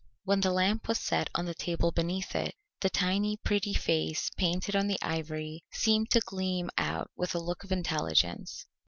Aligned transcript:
When 0.23 0.41
the 0.41 0.49
lamp 0.49 0.87
was 0.87 0.97
set 0.97 1.29
on 1.35 1.45
the 1.45 1.53
table 1.53 1.91
beneath 1.91 2.33
it, 2.35 2.55
the 2.79 2.89
tiny 2.89 3.37
pretty 3.37 3.75
face 3.75 4.31
painted 4.35 4.75
on 4.75 4.87
the 4.87 4.97
ivory 4.99 5.63
seemed 5.71 6.09
to 6.09 6.21
gleam 6.21 6.71
out 6.75 7.11
with 7.15 7.35
a 7.35 7.39
look 7.39 7.63
of 7.63 7.71
intelligence. 7.71 8.65